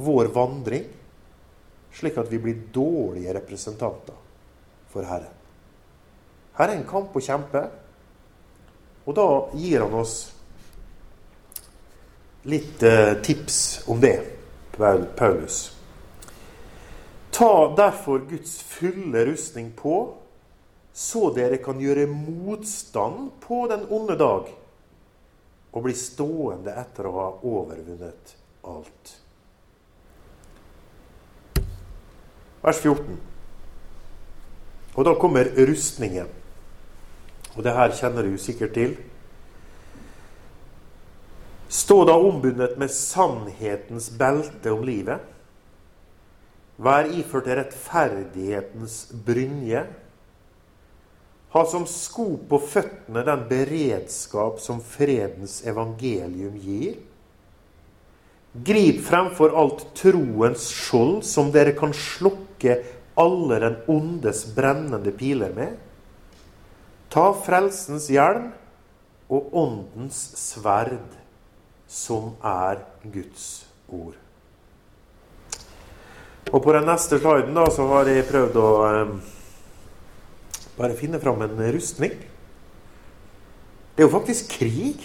[0.00, 0.86] vår vandring,
[1.92, 4.16] slik at vi blir dårlige representanter
[4.92, 5.36] for Herren.
[6.58, 7.62] Her er en kamp å kjempe.
[9.04, 10.16] Og da gir han oss
[12.42, 14.18] litt eh, tips om det,
[15.16, 15.76] Paulus.
[17.30, 20.14] Ta derfor Guds fulle rustning på,
[20.92, 24.50] så dere kan gjøre motstand på den onde dag
[25.70, 28.34] og bli stående etter å ha overvunnet
[28.66, 29.12] alt.
[32.60, 33.20] Vers 14.
[34.98, 36.39] Og da kommer rustningen.
[37.60, 38.92] Og det her kjenner du sikkert til.
[41.68, 45.20] Stå da ombundet med sannhetens belte om livet.
[46.80, 48.94] Vær iført rettferdighetens
[49.26, 49.82] brynje.
[51.52, 56.96] Ha som sko på føttene den beredskap som fredens evangelium gir.
[58.56, 62.80] Grip fremfor alt troens skjold, som dere kan slukke
[63.20, 65.76] alle den ondes brennende piler med.
[67.10, 68.52] Ta frelsens hjelm
[69.30, 71.16] og åndens sverd,
[71.90, 74.14] som er Guds ord.
[76.50, 79.12] Og På den neste sliden da, så har jeg prøvd å eh,
[80.78, 82.14] bare finne fram en rustning.
[83.94, 85.04] Det er jo faktisk krig.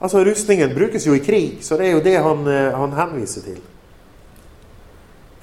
[0.00, 3.44] Altså, Rustningen brukes jo i krig, så det er jo det han, eh, han henviser
[3.44, 3.60] til.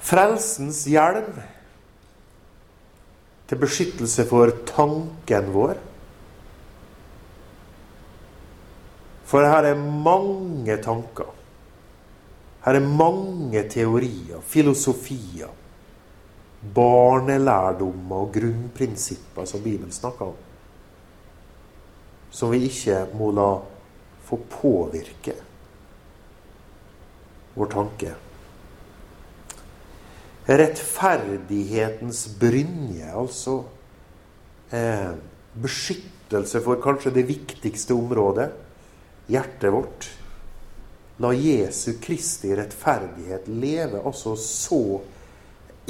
[0.08, 1.36] Frelsens hjelm
[3.48, 5.78] til beskyttelse for tanken vår.
[9.28, 11.32] For her er mange tanker.
[12.64, 15.50] Her er mange teorier, filosofier,
[16.74, 20.38] barnelærdommer og grunnprinsipper som Bibelen snakker om.
[22.30, 23.50] Som vi ikke må la
[24.28, 25.32] få påvirke
[27.56, 28.10] vår tanke
[30.48, 33.58] rettferdighetens brynje, altså
[34.72, 35.12] eh,
[35.52, 38.48] beskyttelse for kanskje det viktigste området,
[39.28, 40.08] hjertet vårt.
[41.20, 44.82] La Jesu Kristi rettferdighet leve altså så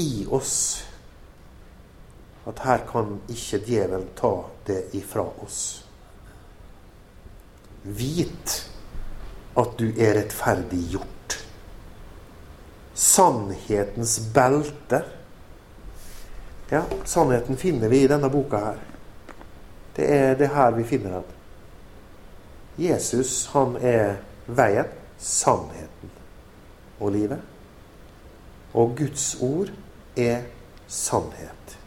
[0.01, 0.57] i oss
[2.49, 4.33] at her kan ikke djevelen ta
[4.67, 5.61] det ifra oss.
[7.85, 8.57] Vit
[9.59, 11.18] at du er rettferdiggjort
[12.99, 15.03] sannhetens belte.
[16.69, 18.81] Ja, sannheten finner vi i denne boka her.
[19.95, 21.37] Det er det her vi finner den.
[22.89, 26.13] Jesus, han er veien, sannheten
[26.99, 27.39] og livet.
[28.75, 29.71] Og Guds ord
[30.19, 30.43] er
[30.87, 31.79] sannhet.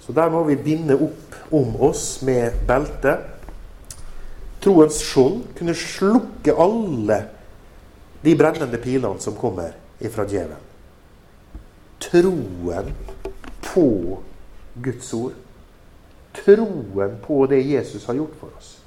[0.00, 3.16] Så der må vi binde opp om oss med belte.
[4.60, 7.22] Troens skjold kunne slukke alle
[8.20, 10.66] de brennende pilene som kommer ifra djevelen.
[12.00, 12.92] Troen
[13.60, 13.86] på
[14.74, 15.36] Guds ord.
[16.32, 18.78] Troen på det Jesus har gjort for oss.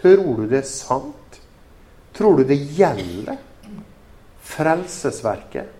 [0.00, 1.40] Tror du det er sant?
[2.16, 3.36] Tror du det gjelder?
[4.48, 5.74] Frelsesverket?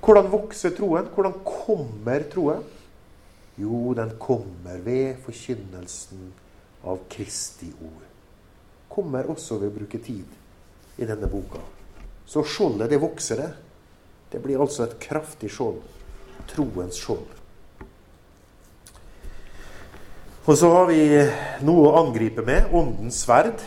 [0.00, 1.08] Hvordan vokser troen?
[1.14, 2.64] Hvordan kommer troen?
[3.60, 6.30] Jo, den kommer ved forkynnelsen
[6.88, 8.06] av Kristi ord.
[8.90, 11.60] Kommer også ved å bruke tid i denne boka.
[12.30, 13.50] Så skjoldet, det vokser, det.
[14.30, 15.80] Det blir altså et kraftig skjold.
[16.52, 17.26] Troens skjold.
[20.46, 21.02] Og så har vi
[21.66, 23.58] noe å angripe med åndens sverd.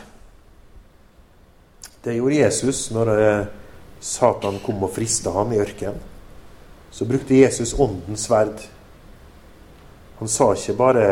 [2.03, 3.45] Det gjorde Jesus når eh,
[4.03, 5.99] Satan kom og frista ham i ørkenen.
[6.93, 8.63] Så brukte Jesus åndens sverd.
[10.19, 11.07] Han sa ikke bare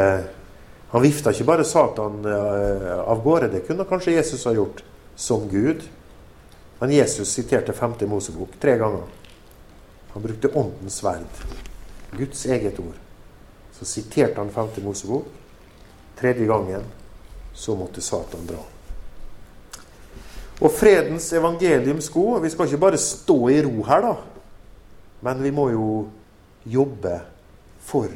[0.92, 3.52] Han vifta ikke bare Satan eh, av gårde.
[3.54, 4.84] Det kunne kanskje Jesus ha gjort
[5.16, 5.86] som Gud.
[6.82, 7.94] Men Jesus siterte 5.
[8.10, 9.04] Mosebok tre ganger.
[10.14, 11.44] Han brukte åndens sverd.
[12.18, 12.98] Guds eget ord.
[13.72, 14.82] Så siterte han 5.
[14.84, 15.28] Mosebok.
[16.18, 16.84] Tredje gangen
[17.54, 18.64] så måtte Satan dra.
[20.62, 24.18] Og fredens evangeliums sko Vi skal ikke bare stå i ro her, da.
[25.22, 25.88] Men vi må jo
[26.66, 27.20] jobbe
[27.86, 28.10] for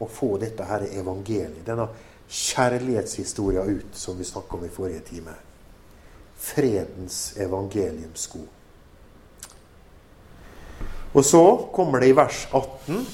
[0.00, 1.88] å få dette her evangeliet, denne
[2.28, 5.40] kjærlighetshistoria ut, som vi snakka om i forrige time.
[6.40, 8.42] Fredens evangeliums sko.
[11.10, 11.42] Og så
[11.74, 13.06] kommer det i vers 18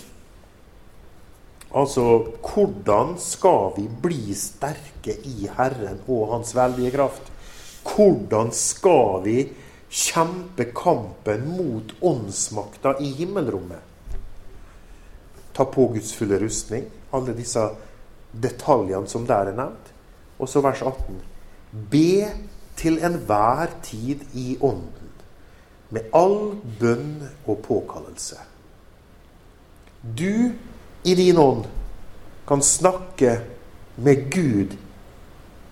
[1.77, 2.03] Altså,
[2.41, 7.27] hvordan skal vi bli sterke i Herren og Hans veldige kraft?
[7.85, 9.37] Hvordan skal vi
[9.91, 13.83] kjempe kampen mot åndsmakta i himmelrommet?
[15.53, 17.67] Ta på Guds fulle rustning, alle disse
[18.33, 19.93] detaljene som der er nevnt.
[20.39, 21.21] Og så vers 18.
[21.93, 22.31] Be
[22.77, 25.11] til enhver tid i ånden,
[25.91, 28.39] med all bønn og påkallelse.
[30.19, 30.53] Du
[31.05, 31.65] i din ånd
[32.49, 33.39] kan snakke
[33.97, 34.77] med Gud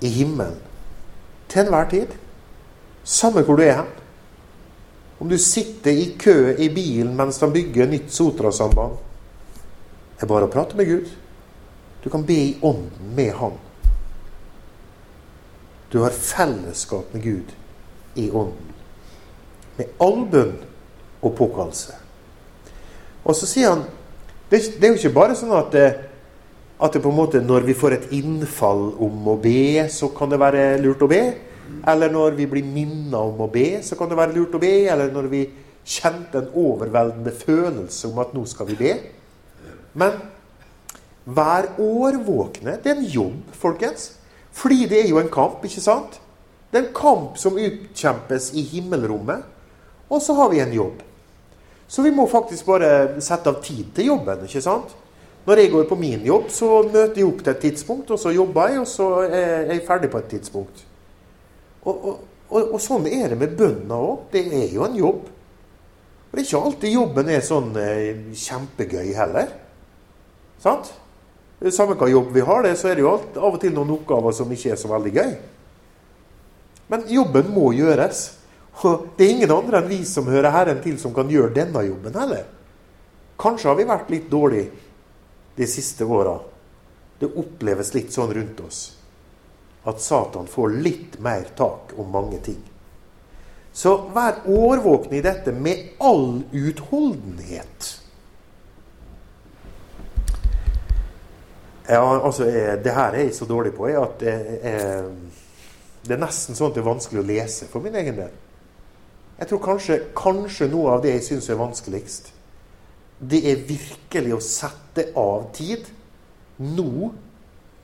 [0.00, 0.58] i himmelen
[1.48, 2.14] til enhver tid.
[3.04, 3.90] Samme hvor du er hen.
[5.20, 8.96] Om du sitter i kø i bilen mens de bygger nytt Sotra-samband.
[10.14, 11.12] Det er bare å prate med Gud.
[12.04, 13.58] Du kan be i ånden med Han.
[15.94, 17.52] Du har fellesskap med Gud
[18.18, 18.72] i ånden.
[19.76, 20.56] Med all bønn
[21.22, 21.94] og påkallelse.
[23.22, 23.84] Og så sier han
[24.50, 25.86] det, er jo ikke bare sånn at, det,
[26.82, 30.34] at det på en måte når vi får et innfall om å be, så kan
[30.34, 31.22] det være lurt å be.
[31.86, 34.74] Eller når vi blir minna om å be, så kan det være lurt å be.
[34.90, 35.44] Eller når vi
[35.94, 38.92] kjente en overveldende følelse om at nå skal vi be.
[39.94, 40.18] Men
[41.24, 42.80] vær årvåkne.
[42.82, 44.10] Det er en jobb, folkens.
[44.54, 46.20] Fordi det er jo en kamp, ikke sant?
[46.70, 49.42] Det er en kamp som utkjempes i himmelrommet.
[50.10, 51.02] Og så har vi en jobb.
[51.88, 54.44] Så vi må faktisk bare sette av tid til jobben.
[54.46, 54.94] ikke sant?
[55.46, 58.32] Når jeg går på min jobb, så møter jeg opp til et tidspunkt, og så
[58.32, 60.84] jobber jeg, og så er jeg ferdig på et tidspunkt.
[61.84, 64.28] Og, og, og, og sånn er det med bønna òg.
[64.32, 65.26] Det er jo en jobb.
[65.28, 69.52] Og det er ikke alltid jobben er sånn eh, kjempegøy heller.
[70.64, 70.94] Sant?
[71.72, 73.94] Samme hva jobb vi har, det, så er det jo alt, av og til noen
[73.94, 75.30] oppgaver som ikke er så veldig gøy.
[76.92, 78.24] Men jobben må gjøres.
[78.84, 81.84] Og det er ingen andre enn vi som hører Herren til, som kan gjøre denne
[81.86, 82.42] jobben heller.
[83.40, 84.66] Kanskje har vi vært litt dårlige
[85.54, 86.34] de siste åra.
[87.20, 88.82] Det oppleves litt sånn rundt oss
[89.84, 92.60] at Satan får litt mer tak om mange ting.
[93.72, 97.88] Så vær årvåkne i dette med all utholdenhet.
[101.88, 102.44] Ja, altså,
[102.84, 104.32] Det her er jeg så dårlig på at det
[104.62, 105.10] er,
[106.04, 108.32] det er nesten sånn at det er vanskelig å lese for min egen del.
[109.38, 112.30] Jeg tror kanskje, kanskje noe av det jeg syns er vanskeligst,
[113.20, 115.86] det er virkelig å sette av tid.
[116.60, 117.10] Nå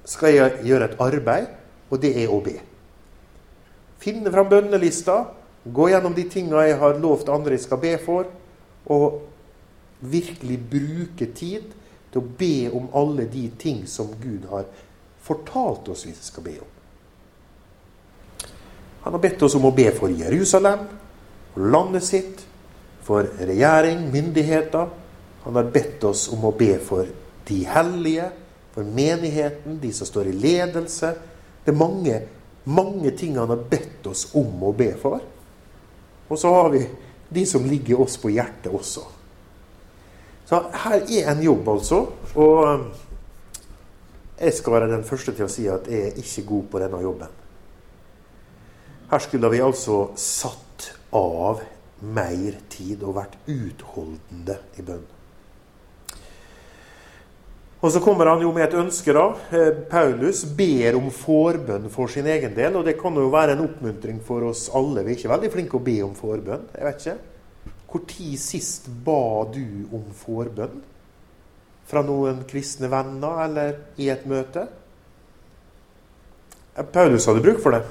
[0.08, 1.48] skal jeg gjøre et arbeid,
[1.90, 2.56] og det er å be.
[4.00, 5.18] Finne fram bønnelista,
[5.64, 8.30] gå gjennom de tinga jeg har lovt andre jeg skal be for,
[8.88, 9.20] og
[10.00, 11.74] virkelig bruke tid
[12.10, 14.66] til å be om alle de ting som Gud har
[15.22, 16.70] fortalt oss vi skal be om.
[19.00, 20.84] Han har bedt oss om å be for Jerusalem,
[21.54, 22.42] for landet sitt,
[23.02, 24.88] for regjering, myndigheter,
[25.40, 27.06] Han har bedt oss om å be for
[27.48, 28.26] de hellige,
[28.74, 31.14] for menigheten, de som står i ledelse.
[31.64, 32.18] Det er mange,
[32.64, 35.16] mange ting han har bedt oss om å be for.
[36.28, 36.82] Og så har vi
[37.28, 39.06] de som ligger oss på hjertet også.
[40.50, 42.00] Så her er en jobb, altså.
[42.34, 42.88] Og um,
[44.40, 47.02] jeg skal være den første til å si at jeg er ikke god på denne
[47.04, 47.36] jobben.
[49.12, 51.62] Her skulle vi altså satt av
[52.02, 55.08] mer tid og vært utholdende i bønn.
[57.80, 59.14] Og så kommer han jo med et ønske.
[59.14, 59.30] da.
[59.54, 62.74] Eh, Paulus ber om forbønn for sin egen del.
[62.76, 65.06] Og det kan jo være en oppmuntring for oss alle.
[65.06, 66.66] Vi er ikke veldig flinke å be om forbønn.
[66.74, 67.29] jeg vet ikke.
[67.90, 70.82] Når sist ba du om forbønn?
[71.90, 74.66] Fra noen kristne venner eller i et møte?
[76.94, 77.82] Paulus hadde bruk for det.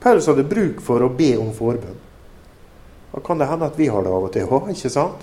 [0.00, 1.98] Paulus hadde bruk for å be om forbønn.
[3.12, 5.22] Da kan det hende at vi har det av og til òg, ikke sant?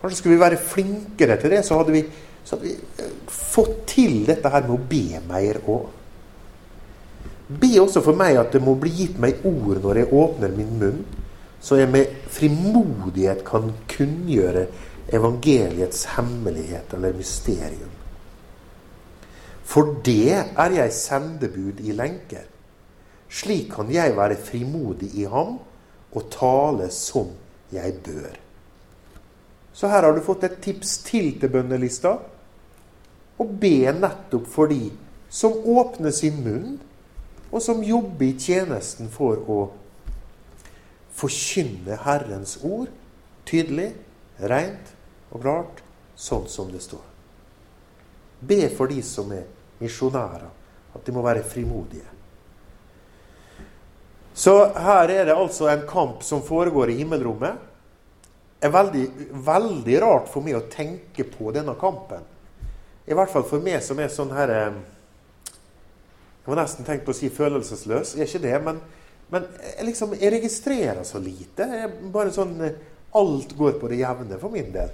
[0.00, 2.02] Kanskje skulle vi være flinkere til det, så hadde vi,
[2.44, 5.84] så hadde vi eh, fått til dette her med å be mer òg.
[7.60, 10.74] Be også for meg at det må bli gitt meg ord når jeg åpner min
[10.80, 11.04] munn,
[11.64, 14.66] så jeg med frimodighet kan kunngjøre
[15.16, 17.92] evangeliets hemmelighet eller mysterium.
[19.64, 22.44] For det er jeg sendebud i lenker.
[23.32, 25.56] Slik kan jeg være frimodig i ham
[26.12, 27.32] og tale som
[27.72, 28.34] jeg bør.
[29.72, 32.12] Så her har du fått et tips til til bønnelista.
[33.40, 34.92] Å be nettopp for de
[35.32, 36.76] som åpner sin munn,
[37.50, 39.58] og som jobber i tjenesten for å
[41.14, 42.90] forkynne Herrens ord
[43.48, 43.92] tydelig,
[44.38, 44.94] rent
[45.32, 45.82] og klart,
[46.16, 47.04] sånn som det står.
[48.44, 49.46] Be for de som er
[49.80, 50.50] misjonærer,
[50.94, 52.06] at de må være frimodige.
[54.34, 57.70] Så her er det altså en kamp som foregår i himmelrommet
[58.58, 59.04] Det er veldig,
[59.46, 62.24] veldig rart for meg å tenke på denne kampen.
[63.06, 64.78] I hvert fall for meg som er sånn her eh,
[65.52, 68.14] Jeg må nesten tenke på å si følelsesløs.
[68.16, 68.80] Jeg er ikke det, men,
[69.32, 71.68] men jeg, liksom, jeg registrerer så lite.
[71.80, 72.58] Jeg bare sånn
[73.14, 74.88] Alt går på det jevne for min del.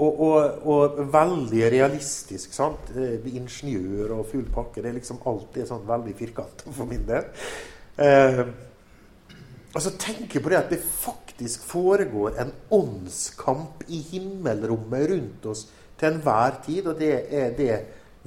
[0.00, 2.52] Og, og, og veldig realistisk.
[2.52, 2.90] sant?
[2.92, 4.82] Eh, ingeniør og full pakke.
[4.82, 7.30] Det er liksom alltid sånn veldig firkanta for min del.
[8.00, 8.42] Eh,
[9.70, 15.46] og så tenker jeg på det at det faktisk foregår en åndskamp i himmelrommet rundt
[15.52, 15.66] oss
[16.00, 16.88] til enhver tid.
[16.90, 17.76] Og det er det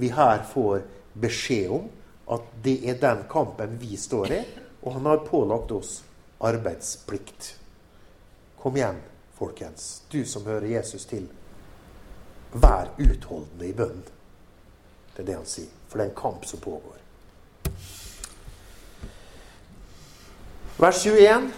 [0.01, 0.85] vi her får
[1.21, 1.89] beskjed om.
[2.34, 4.41] At det er den kampen vi står i.
[4.84, 6.01] Og han har pålagt oss
[6.43, 7.53] arbeidsplikt.
[8.59, 8.99] Kom igjen,
[9.38, 11.27] folkens, du som hører Jesus til.
[12.53, 14.03] Vær utholdende i bønnen.
[15.13, 15.71] Det er det han sier.
[15.88, 16.99] For det er en kamp som pågår.
[20.81, 21.51] Vers 21.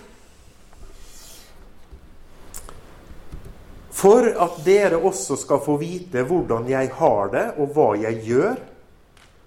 [3.95, 8.59] For at dere også skal få vite hvordan jeg har det, og hva jeg gjør,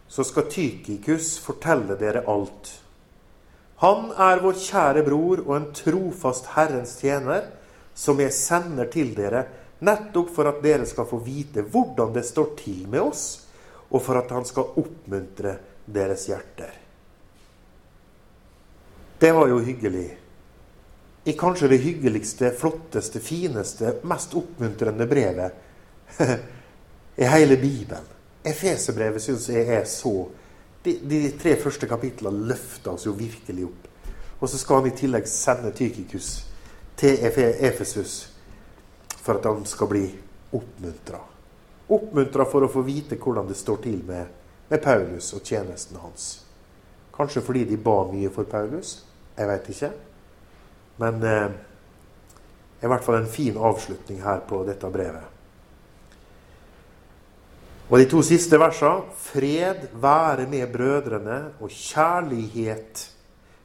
[0.08, 2.72] så skal Tykikus fortelle dere alt.
[3.84, 7.44] Han er vår kjære bror og en trofast Herrens tjener,
[7.94, 9.44] som jeg sender til dere,
[9.86, 13.24] nettopp for at dere skal få vite hvordan det står til med oss,
[13.90, 15.54] og for at han skal oppmuntre
[15.86, 16.74] deres hjerter.
[19.18, 20.08] Det var jo hyggelig.
[21.24, 26.18] I kanskje det hyggeligste, flotteste, fineste, mest oppmuntrende brevet
[27.22, 28.17] i hele Bibelen.
[28.48, 30.14] Efeserbrevet syns jeg er så
[30.84, 33.86] de, de, tre første kapitlene løfter oss jo virkelig opp.
[34.38, 36.30] Og så skal han i tillegg sende Tykikus
[36.98, 38.28] til Efesus
[39.18, 40.04] for at han skal bli
[40.54, 41.20] oppmuntra.
[41.88, 44.30] Oppmuntra for å få vite hvordan det står til med,
[44.70, 46.28] med Paulus og tjenesten hans.
[47.14, 49.00] Kanskje fordi de ba mye for Paulus.
[49.36, 49.90] Jeg veit ikke.
[51.02, 51.48] Men eh,
[52.82, 55.37] i hvert fall en fin avslutning her på dette brevet.
[57.88, 63.04] Og de to siste versene Fred være med brødrene og kjærlighet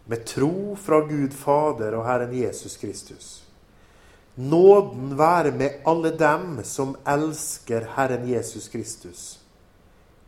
[0.08, 3.44] med tro fra Gud Fader og Herren Jesus Kristus.
[4.36, 9.40] Nåden være med alle dem som elsker Herren Jesus Kristus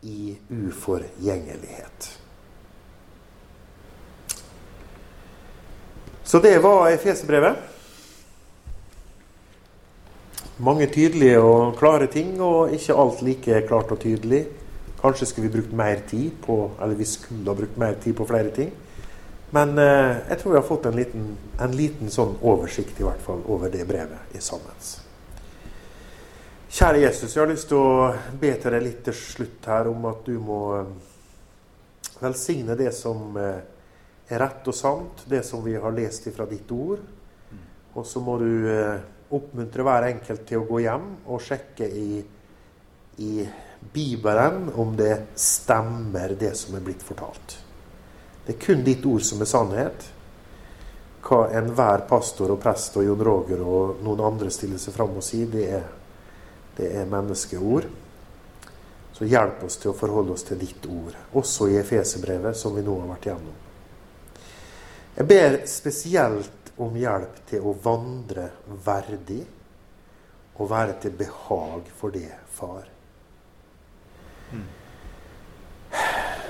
[0.02, 2.20] i uforgjengelighet.
[6.22, 7.75] Så det var Efesebrevet.
[10.58, 14.46] Mange tydelige og klare ting, og ikke alt like klart og tydelig.
[15.02, 18.24] Kanskje skulle vi brukt mer tid på Eller vi skulle ha brukt mer tid på
[18.24, 18.72] flere ting.
[19.50, 21.26] Men eh, jeg tror vi har fått en liten,
[21.60, 24.80] en liten, sånn oversikt i hvert fall over det brevet i sammen.
[26.70, 28.08] Kjære Jesus, jeg har lyst til å
[28.40, 30.90] be til deg litt til slutt her om at du må eh,
[32.20, 33.60] velsigne det som eh,
[34.26, 37.04] er rett og sant, det som vi har lest ifra ditt ord.
[37.94, 38.98] Og så må du eh,
[39.34, 42.20] oppmuntre hver enkelt til å gå hjem og sjekke i,
[43.22, 43.32] i
[43.92, 47.58] Bibelen om det stemmer, det som er blitt fortalt.
[48.46, 50.06] Det er kun ditt ord som er sannhet.
[51.26, 55.24] Hva enhver pastor og prest og Jon Roger og noen andre stiller seg fram og
[55.26, 55.86] sier, det er,
[56.78, 57.88] det er menneskeord.
[59.16, 62.84] Så hjelp oss til å forholde oss til ditt ord, også i Efeserbrevet, som vi
[62.84, 63.62] nå har vært gjennom.
[65.16, 68.50] Jeg ber spesielt om hjelp til å vandre
[68.84, 69.42] verdig
[70.56, 72.84] og være til behag for det, far.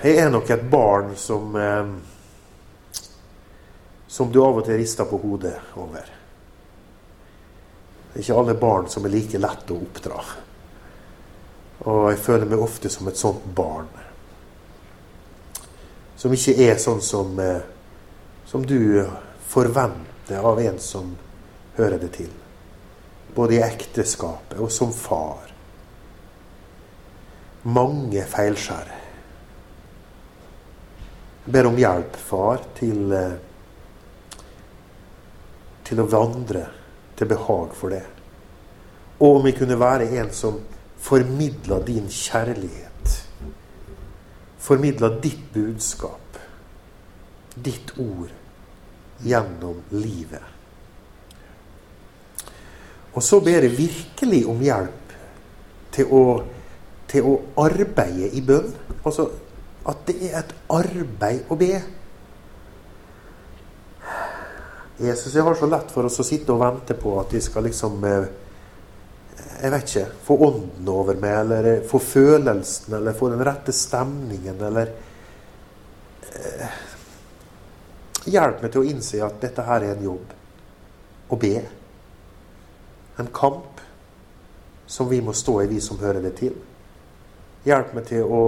[0.02, 1.96] Jeg er nok et barn som eh,
[4.16, 6.06] som du av og til rister på hodet over.
[8.12, 10.22] Det er ikke alle barn som er like lette å oppdra.
[11.84, 13.90] Og jeg føler meg ofte som et sånt barn.
[16.16, 17.60] Som ikke er sånn som, eh,
[18.48, 19.04] som du
[19.50, 21.14] forventer av en som
[21.76, 22.30] hører det til.
[23.34, 25.52] Både i ekteskapet og som far.
[27.66, 28.94] Mange feilskjær.
[31.46, 33.36] Jeg ber om hjelp, far, til eh,
[35.86, 36.64] til å vandre
[37.16, 38.02] til behag for det.
[39.22, 40.58] Og om vi kunne være en som
[41.00, 43.14] formidla din kjærlighet.
[44.66, 46.40] Formidla ditt budskap,
[47.54, 48.32] ditt ord,
[49.24, 50.52] gjennom livet.
[53.16, 55.12] Og så ber jeg virkelig om hjelp
[55.96, 56.22] til å,
[57.08, 58.72] til å arbeide i bønn.
[59.00, 59.30] Altså
[59.86, 61.70] at det er et arbeid å be.
[64.98, 67.66] Jesus jeg har så lett for oss å sitte og vente på at de skal
[67.68, 68.28] liksom eh,
[69.60, 73.74] Jeg vet ikke Få ånden over meg, eller eh, få følelsen, eller få den rette
[73.76, 74.92] stemningen, eller
[76.32, 76.78] eh,
[78.26, 80.32] Hjelp meg til å innse at dette her er en jobb.
[81.30, 81.54] Å be.
[83.22, 83.82] En kamp
[84.86, 86.54] som vi må stå i, vi som hører det til.
[87.66, 88.42] Hjelp meg til å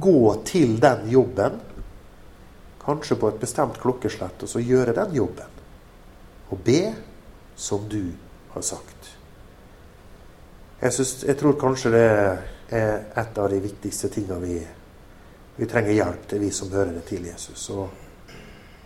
[0.00, 1.58] gå til den jobben,
[2.84, 5.52] kanskje på et bestemt klokkeslett, og så gjøre den jobben
[6.52, 6.92] og be
[7.56, 8.12] som du
[8.52, 9.16] har sagt.
[10.80, 12.04] Jeg, synes, jeg tror kanskje det
[12.74, 14.58] er et av de viktigste tingene vi,
[15.56, 17.68] vi trenger hjelp til, vi som hører det til Jesus.
[17.72, 18.03] Og,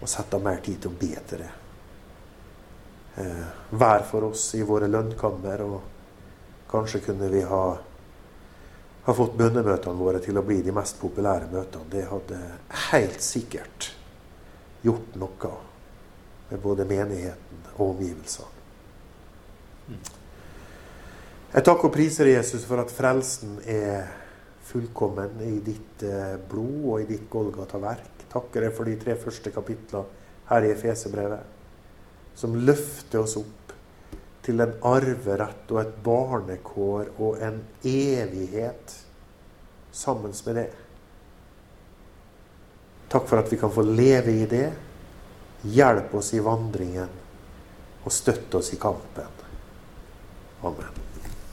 [0.00, 1.50] og sette mer tid til å be til det.
[3.18, 5.64] Eh, hver for oss i våre lønnkammer.
[5.66, 5.80] Og
[6.70, 7.62] kanskje kunne vi ha,
[9.04, 11.90] ha fått bønnemøtene våre til å bli de mest populære møtene.
[11.90, 12.42] Det hadde
[12.90, 13.90] helt sikkert
[14.84, 15.56] gjort noe
[16.48, 18.54] med både menigheten og omgivelsene.
[21.48, 24.10] Jeg takker og priser Jesus for at frelsen er
[24.68, 28.26] fullkommen i ditt eh, blod og i ditt Golgata-verk.
[28.28, 30.04] Takker deg for de tre første kapitlene
[30.48, 31.44] her i Efesebrevet,
[32.36, 33.72] som løfter oss opp
[34.44, 38.94] til en arverett og et barnekår og en evighet
[39.92, 40.68] sammen med det.
[43.12, 44.68] Takk for at vi kan få leve i det
[45.62, 47.10] Hjelp oss i vandringen,
[48.04, 49.42] og støtt oss i kampen.
[50.62, 51.07] Amen.